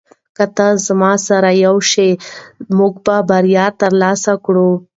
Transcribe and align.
که 0.37 0.45
تاسي 0.57 0.81
زما 0.87 1.11
سره 1.27 1.49
یوځای 1.65 1.89
شئ 1.91 2.09
موږ 2.77 2.93
به 3.05 3.15
بریا 3.29 3.65
ترلاسه 3.81 4.33
کړو. 4.45 4.69